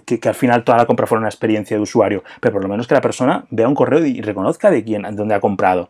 que, 0.06 0.20
que, 0.20 0.28
al 0.28 0.34
final 0.36 0.62
toda 0.62 0.78
la 0.78 0.86
compra 0.86 1.08
fuera 1.08 1.20
una 1.20 1.28
experiencia 1.28 1.76
de 1.76 1.82
usuario, 1.82 2.22
pero 2.40 2.52
por 2.52 2.62
lo 2.62 2.68
menos 2.68 2.86
que 2.86 2.94
la 2.94 3.00
persona 3.00 3.44
vea 3.50 3.66
un 3.66 3.74
correo 3.74 4.06
y 4.06 4.20
reconozca 4.20 4.70
de 4.70 4.84
quién, 4.84 5.02
de 5.02 5.12
dónde 5.12 5.34
ha 5.34 5.40
comprado 5.40 5.88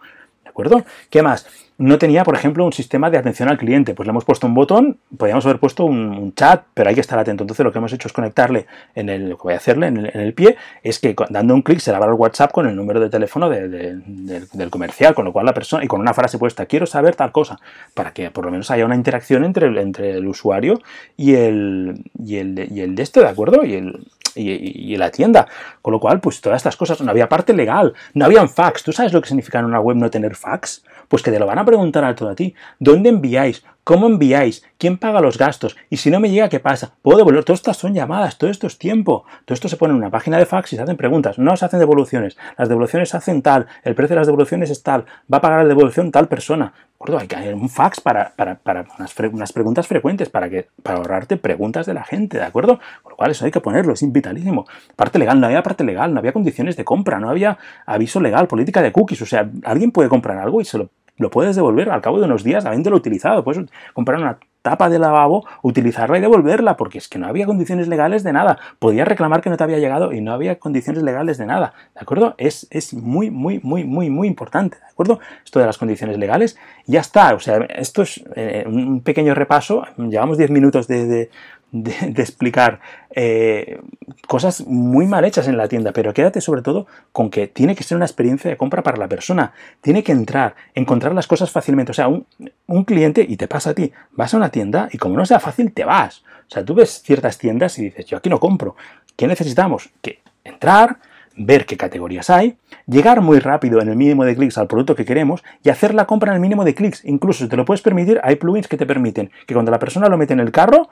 acuerdo? 0.52 0.84
¿Qué 1.10 1.22
más? 1.22 1.46
no 1.82 1.98
tenía, 1.98 2.22
por 2.22 2.36
ejemplo, 2.36 2.64
un 2.64 2.72
sistema 2.72 3.10
de 3.10 3.18
atención 3.18 3.48
al 3.48 3.58
cliente. 3.58 3.94
Pues 3.94 4.06
le 4.06 4.10
hemos 4.10 4.24
puesto 4.24 4.46
un 4.46 4.54
botón, 4.54 4.98
podríamos 5.16 5.44
haber 5.46 5.58
puesto 5.58 5.84
un, 5.84 6.32
chat, 6.34 6.62
pero 6.74 6.88
hay 6.88 6.94
que 6.94 7.00
estar 7.00 7.18
atento. 7.18 7.42
Entonces 7.42 7.64
lo 7.64 7.72
que 7.72 7.78
hemos 7.78 7.92
hecho 7.92 8.06
es 8.06 8.12
conectarle 8.12 8.66
en 8.94 9.08
el, 9.08 9.30
que 9.30 9.42
voy 9.42 9.54
a 9.54 9.56
hacerle 9.56 9.88
en 9.88 9.96
el, 9.98 10.32
pie, 10.32 10.56
es 10.82 11.00
que 11.00 11.14
dando 11.30 11.54
un 11.54 11.62
clic 11.62 11.80
se 11.80 11.90
le 11.90 11.96
abra 11.96 12.10
el 12.10 12.14
WhatsApp 12.14 12.52
con 12.52 12.68
el 12.68 12.76
número 12.76 13.00
de 13.00 13.10
teléfono 13.10 13.50
del, 13.50 14.70
comercial, 14.70 15.14
con 15.14 15.24
lo 15.24 15.32
cual 15.32 15.46
la 15.46 15.54
persona, 15.54 15.84
y 15.84 15.88
con 15.88 16.00
una 16.00 16.14
frase 16.14 16.38
puesta, 16.38 16.66
quiero 16.66 16.86
saber 16.86 17.16
tal 17.16 17.32
cosa, 17.32 17.58
para 17.94 18.12
que 18.12 18.30
por 18.30 18.44
lo 18.44 18.52
menos 18.52 18.70
haya 18.70 18.84
una 18.84 18.94
interacción 18.94 19.44
entre, 19.44 19.66
entre 19.80 20.12
el 20.12 20.26
usuario 20.28 20.80
y 21.16 21.34
el, 21.34 22.04
y 22.16 22.36
el, 22.36 22.68
y 22.70 22.80
el 22.80 22.94
de 22.94 23.02
este, 23.02 23.20
¿de 23.20 23.28
acuerdo? 23.28 23.64
Y 23.64 23.74
el, 23.74 24.06
y, 24.36 24.96
la 24.96 25.10
tienda. 25.10 25.46
Con 25.80 25.92
lo 25.92 26.00
cual, 26.00 26.20
pues 26.20 26.40
todas 26.40 26.58
estas 26.58 26.76
cosas, 26.76 27.00
no 27.00 27.10
había 27.10 27.28
parte 27.28 27.52
legal, 27.52 27.92
no 28.14 28.24
habían 28.24 28.48
fax. 28.48 28.82
¿Tú 28.82 28.92
sabes 28.92 29.12
lo 29.12 29.20
que 29.20 29.28
significa 29.28 29.58
en 29.58 29.64
una 29.64 29.80
web 29.80 29.96
no 29.96 30.10
tener 30.10 30.34
fax? 30.34 30.84
Pues 31.08 31.22
que 31.22 31.30
te 31.30 31.38
lo 31.38 31.46
van 31.46 31.58
a 31.58 31.64
preguntar 31.64 32.04
a 32.04 32.14
todo 32.14 32.30
a 32.30 32.34
ti. 32.34 32.54
¿Dónde 32.78 33.08
enviáis? 33.08 33.64
¿Cómo 33.84 34.06
enviáis? 34.06 34.62
¿Quién 34.78 34.96
paga 34.96 35.20
los 35.20 35.36
gastos? 35.36 35.76
Y 35.90 35.96
si 35.96 36.08
no 36.08 36.20
me 36.20 36.30
llega, 36.30 36.48
¿qué 36.48 36.60
pasa? 36.60 36.92
¿Puedo 37.02 37.18
devolver? 37.18 37.42
Todas 37.42 37.58
estas 37.58 37.76
son 37.76 37.94
llamadas, 37.94 38.38
todo 38.38 38.48
esto 38.48 38.68
es 38.68 38.78
tiempo. 38.78 39.24
Todo 39.44 39.54
esto 39.54 39.68
se 39.68 39.76
pone 39.76 39.90
en 39.92 39.98
una 39.98 40.08
página 40.08 40.38
de 40.38 40.46
fax 40.46 40.72
y 40.72 40.76
se 40.76 40.82
hacen 40.82 40.96
preguntas. 40.96 41.36
No 41.36 41.56
se 41.56 41.64
hacen 41.64 41.80
devoluciones. 41.80 42.36
Las 42.56 42.68
devoluciones 42.68 43.08
se 43.08 43.16
hacen 43.16 43.42
tal. 43.42 43.66
El 43.82 43.96
precio 43.96 44.14
de 44.14 44.20
las 44.20 44.28
devoluciones 44.28 44.70
es 44.70 44.84
tal. 44.84 45.06
Va 45.32 45.38
a 45.38 45.40
pagar 45.40 45.62
la 45.62 45.68
devolución 45.68 46.12
tal 46.12 46.28
persona. 46.28 46.72
Hay 47.18 47.26
que 47.26 47.34
hacer 47.34 47.56
un 47.56 47.68
fax 47.68 48.00
para, 48.00 48.32
para, 48.36 48.54
para 48.54 48.86
unas, 48.96 49.12
preguntas 49.52 49.88
frecuentes, 49.88 50.28
para, 50.28 50.48
que, 50.48 50.68
para 50.84 50.98
ahorrarte 50.98 51.36
preguntas 51.36 51.84
de 51.84 51.94
la 51.94 52.04
gente, 52.04 52.38
¿de 52.38 52.44
acuerdo? 52.44 52.78
Con 53.02 53.10
lo 53.10 53.16
cual 53.16 53.32
eso 53.32 53.44
hay 53.44 53.50
que 53.50 53.60
ponerlo, 53.60 53.94
es 53.94 54.12
vitalísimo. 54.12 54.64
Parte 54.94 55.18
legal, 55.18 55.40
no 55.40 55.46
había 55.46 55.64
parte 55.64 55.82
legal, 55.82 56.14
no 56.14 56.20
había 56.20 56.32
condiciones 56.32 56.76
de 56.76 56.84
compra, 56.84 57.18
no 57.18 57.28
había 57.28 57.58
aviso 57.86 58.20
legal, 58.20 58.46
política 58.46 58.80
de 58.80 58.92
cookies. 58.92 59.22
O 59.22 59.26
sea, 59.26 59.50
alguien 59.64 59.90
puede 59.90 60.08
comprar 60.08 60.38
algo 60.38 60.60
y 60.60 60.64
se 60.64 60.78
lo 60.78 60.90
lo 61.16 61.30
puedes 61.30 61.56
devolver 61.56 61.90
al 61.90 62.00
cabo 62.00 62.18
de 62.18 62.24
unos 62.24 62.44
días 62.44 62.64
habiéndolo 62.64 62.96
utilizado. 62.96 63.44
Puedes 63.44 63.64
comprar 63.94 64.18
una 64.18 64.38
tapa 64.62 64.88
de 64.88 64.98
lavabo, 64.98 65.44
utilizarla 65.62 66.18
y 66.18 66.20
devolverla, 66.20 66.76
porque 66.76 66.98
es 66.98 67.08
que 67.08 67.18
no 67.18 67.26
había 67.26 67.46
condiciones 67.46 67.88
legales 67.88 68.22
de 68.22 68.32
nada. 68.32 68.58
Podías 68.78 69.06
reclamar 69.06 69.40
que 69.40 69.50
no 69.50 69.56
te 69.56 69.64
había 69.64 69.78
llegado 69.78 70.12
y 70.12 70.20
no 70.20 70.32
había 70.32 70.58
condiciones 70.58 71.02
legales 71.02 71.36
de 71.36 71.46
nada. 71.46 71.74
¿De 71.94 72.00
acuerdo? 72.00 72.34
Es, 72.38 72.68
es 72.70 72.94
muy, 72.94 73.30
muy, 73.30 73.60
muy, 73.62 73.84
muy, 73.84 74.08
muy 74.08 74.28
importante. 74.28 74.78
¿De 74.78 74.90
acuerdo? 74.90 75.18
Esto 75.44 75.58
de 75.58 75.66
las 75.66 75.78
condiciones 75.78 76.16
legales. 76.16 76.56
Ya 76.86 77.00
está. 77.00 77.34
O 77.34 77.40
sea, 77.40 77.58
esto 77.76 78.02
es 78.02 78.22
eh, 78.36 78.64
un 78.66 79.00
pequeño 79.02 79.34
repaso. 79.34 79.84
Llevamos 79.98 80.38
10 80.38 80.50
minutos 80.50 80.86
de, 80.86 81.06
de, 81.06 81.30
explicar 81.72 82.80
eh, 83.14 83.80
cosas 84.26 84.66
muy 84.66 85.06
mal 85.06 85.24
hechas 85.24 85.48
en 85.48 85.56
la 85.56 85.68
tienda, 85.68 85.92
pero 85.92 86.12
quédate 86.12 86.40
sobre 86.40 86.62
todo 86.62 86.86
con 87.12 87.30
que 87.30 87.48
tiene 87.48 87.74
que 87.74 87.82
ser 87.82 87.96
una 87.96 88.04
experiencia 88.04 88.50
de 88.50 88.56
compra 88.56 88.82
para 88.82 88.98
la 88.98 89.08
persona. 89.08 89.52
Tiene 89.80 90.02
que 90.02 90.12
entrar, 90.12 90.54
encontrar 90.74 91.14
las 91.14 91.26
cosas 91.26 91.50
fácilmente. 91.50 91.92
O 91.92 91.94
sea, 91.94 92.08
un, 92.08 92.26
un 92.66 92.84
cliente, 92.84 93.24
y 93.26 93.36
te 93.36 93.48
pasa 93.48 93.70
a 93.70 93.74
ti, 93.74 93.92
vas 94.12 94.34
a 94.34 94.36
una 94.36 94.50
tienda 94.50 94.88
y 94.92 94.98
como 94.98 95.16
no 95.16 95.26
sea 95.26 95.40
fácil, 95.40 95.72
te 95.72 95.84
vas. 95.84 96.22
O 96.48 96.50
sea, 96.54 96.64
tú 96.64 96.74
ves 96.74 97.02
ciertas 97.02 97.38
tiendas 97.38 97.78
y 97.78 97.84
dices, 97.84 98.06
yo 98.06 98.18
aquí 98.18 98.28
no 98.28 98.38
compro. 98.38 98.76
¿Qué 99.16 99.26
necesitamos? 99.26 99.90
Que 100.02 100.20
entrar, 100.44 100.98
ver 101.36 101.66
qué 101.66 101.76
categorías 101.76 102.30
hay, 102.30 102.56
llegar 102.86 103.20
muy 103.20 103.38
rápido 103.38 103.80
en 103.80 103.88
el 103.88 103.96
mínimo 103.96 104.24
de 104.24 104.36
clics 104.36 104.58
al 104.58 104.66
producto 104.66 104.94
que 104.94 105.04
queremos 105.04 105.42
y 105.62 105.70
hacer 105.70 105.94
la 105.94 106.06
compra 106.06 106.32
en 106.32 106.36
el 106.36 106.40
mínimo 106.40 106.64
de 106.64 106.74
clics. 106.74 107.04
Incluso 107.04 107.44
si 107.44 107.48
te 107.48 107.56
lo 107.56 107.64
puedes 107.64 107.82
permitir, 107.82 108.20
hay 108.22 108.36
plugins 108.36 108.68
que 108.68 108.76
te 108.76 108.86
permiten 108.86 109.30
que 109.46 109.54
cuando 109.54 109.70
la 109.70 109.78
persona 109.78 110.08
lo 110.08 110.18
mete 110.18 110.32
en 110.32 110.40
el 110.40 110.52
carro, 110.52 110.90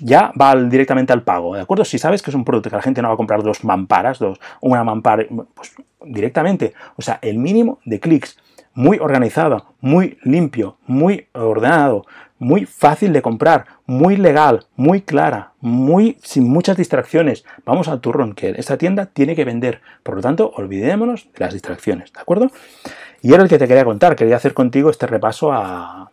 ya 0.00 0.32
va 0.40 0.54
directamente 0.54 1.12
al 1.12 1.22
pago, 1.22 1.54
¿de 1.54 1.62
acuerdo? 1.62 1.84
Si 1.84 1.98
sabes 1.98 2.22
que 2.22 2.30
es 2.30 2.34
un 2.34 2.44
producto 2.44 2.70
que 2.70 2.76
la 2.76 2.82
gente 2.82 3.02
no 3.02 3.08
va 3.08 3.14
a 3.14 3.16
comprar 3.16 3.42
dos 3.42 3.64
mamparas, 3.64 4.18
dos, 4.18 4.40
una 4.60 4.84
mampara, 4.84 5.24
pues 5.54 5.74
directamente, 6.04 6.74
o 6.96 7.02
sea, 7.02 7.18
el 7.22 7.38
mínimo 7.38 7.78
de 7.84 8.00
clics, 8.00 8.38
muy 8.74 8.98
organizado, 8.98 9.66
muy 9.80 10.18
limpio, 10.22 10.78
muy 10.86 11.26
ordenado, 11.32 12.06
muy 12.38 12.66
fácil 12.66 13.12
de 13.12 13.22
comprar, 13.22 13.66
muy 13.86 14.16
legal, 14.16 14.66
muy 14.76 15.02
clara, 15.02 15.52
muy 15.60 16.18
sin 16.22 16.48
muchas 16.48 16.76
distracciones. 16.76 17.44
Vamos 17.64 17.88
al 17.88 18.00
turrón, 18.00 18.34
que 18.34 18.50
esta 18.56 18.78
tienda 18.78 19.06
tiene 19.06 19.36
que 19.36 19.44
vender. 19.44 19.80
Por 20.02 20.16
lo 20.16 20.22
tanto, 20.22 20.52
olvidémonos 20.56 21.28
de 21.32 21.38
las 21.44 21.52
distracciones, 21.52 22.12
¿de 22.12 22.20
acuerdo? 22.20 22.50
Y 23.20 23.32
era 23.32 23.42
el 23.42 23.48
que 23.48 23.58
te 23.58 23.68
quería 23.68 23.84
contar, 23.84 24.16
quería 24.16 24.36
hacer 24.36 24.54
contigo 24.54 24.90
este 24.90 25.06
repaso 25.06 25.52
a, 25.52 26.10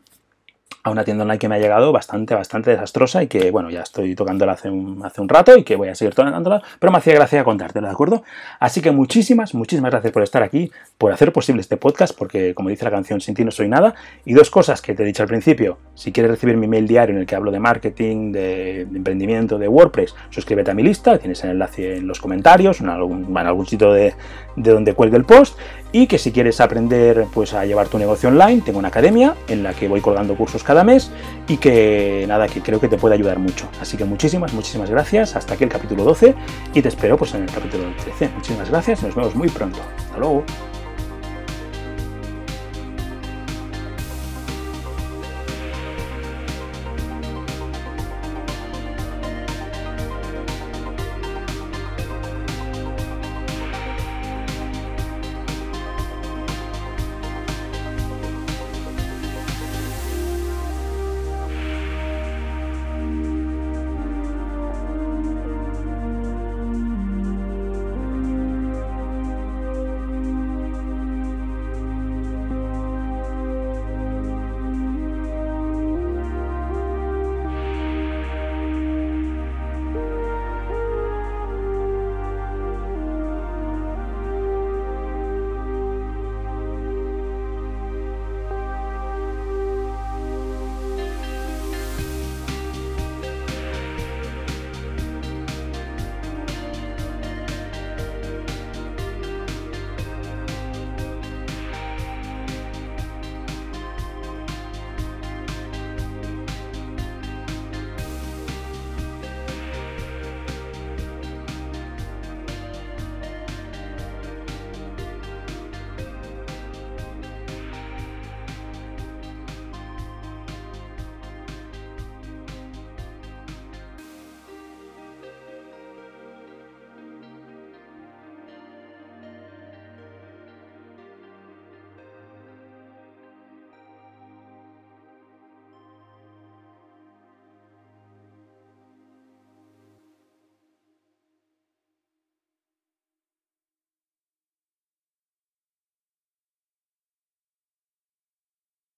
a 0.83 0.91
una 0.91 1.03
tienda 1.03 1.23
online 1.23 1.39
que 1.39 1.49
me 1.49 1.55
ha 1.55 1.59
llegado 1.59 1.91
bastante, 1.91 2.33
bastante 2.35 2.71
desastrosa 2.71 3.21
y 3.21 3.27
que, 3.27 3.51
bueno, 3.51 3.69
ya 3.69 3.81
estoy 3.81 4.15
tocándola 4.15 4.53
hace 4.53 4.69
un, 4.69 5.05
hace 5.05 5.21
un 5.21 5.27
rato 5.27 5.57
y 5.57 5.63
que 5.63 5.75
voy 5.75 5.89
a 5.89 5.95
seguir 5.95 6.15
tocándola, 6.15 6.61
pero 6.79 6.91
me 6.91 6.97
hacía 6.97 7.13
gracia 7.13 7.43
contártelo, 7.43 7.87
¿de 7.87 7.93
acuerdo? 7.93 8.23
Así 8.59 8.81
que 8.81 8.91
muchísimas, 8.91 9.53
muchísimas 9.53 9.91
gracias 9.91 10.13
por 10.13 10.23
estar 10.23 10.41
aquí, 10.41 10.71
por 10.97 11.11
hacer 11.11 11.33
posible 11.33 11.61
este 11.61 11.77
podcast, 11.77 12.17
porque 12.17 12.53
como 12.53 12.69
dice 12.69 12.85
la 12.85 12.91
canción, 12.91 13.19
sin 13.19 13.35
ti 13.35 13.43
no 13.43 13.51
soy 13.51 13.67
nada. 13.67 13.93
Y 14.25 14.33
dos 14.33 14.49
cosas 14.49 14.81
que 14.81 14.95
te 14.95 15.03
he 15.03 15.05
dicho 15.05 15.23
al 15.23 15.29
principio, 15.29 15.77
si 15.95 16.11
quieres 16.11 16.31
recibir 16.31 16.55
mi 16.55 16.67
mail 16.67 16.87
diario 16.87 17.15
en 17.15 17.21
el 17.21 17.27
que 17.27 17.35
hablo 17.35 17.51
de 17.51 17.59
marketing, 17.59 18.31
de, 18.31 18.81
emprendimiento, 18.81 19.57
de 19.57 19.67
WordPress, 19.67 20.15
suscríbete 20.29 20.71
a 20.71 20.73
mi 20.73 20.83
lista, 20.83 21.17
tienes 21.17 21.43
el 21.43 21.51
enlace 21.51 21.97
en 21.97 22.07
los 22.07 22.19
comentarios, 22.19 22.79
en 22.79 22.89
algún, 22.89 23.25
en 23.25 23.37
algún 23.37 23.65
sitio 23.65 23.91
de, 23.91 24.13
de 24.55 24.71
donde 24.71 24.93
cuelgue 24.93 25.17
el 25.17 25.25
post 25.25 25.57
y 25.91 26.07
que 26.07 26.17
si 26.17 26.31
quieres 26.31 26.61
aprender 26.61 27.25
pues 27.33 27.53
a 27.53 27.65
llevar 27.65 27.87
tu 27.87 27.97
negocio 27.97 28.29
online, 28.29 28.61
tengo 28.61 28.79
una 28.79 28.89
academia 28.89 29.35
en 29.47 29.63
la 29.63 29.73
que 29.73 29.87
voy 29.87 30.01
colgando 30.01 30.35
cursos 30.35 30.63
cada 30.63 30.83
mes 30.83 31.11
y 31.47 31.57
que 31.57 32.25
nada, 32.27 32.47
que 32.47 32.61
creo 32.61 32.79
que 32.79 32.87
te 32.87 32.97
puede 32.97 33.15
ayudar 33.15 33.39
mucho. 33.39 33.67
Así 33.81 33.97
que 33.97 34.05
muchísimas, 34.05 34.53
muchísimas 34.53 34.89
gracias. 34.89 35.35
Hasta 35.35 35.55
aquí 35.55 35.63
el 35.63 35.69
capítulo 35.69 36.03
12 36.03 36.35
y 36.73 36.81
te 36.81 36.87
espero 36.89 37.17
pues 37.17 37.33
en 37.33 37.43
el 37.43 37.51
capítulo 37.51 37.85
13. 38.03 38.29
Muchísimas 38.35 38.69
gracias, 38.69 39.03
nos 39.03 39.15
vemos 39.15 39.35
muy 39.35 39.49
pronto. 39.49 39.79
Hasta 39.97 40.17
luego. 40.17 40.43